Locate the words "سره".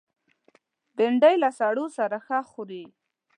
1.97-2.17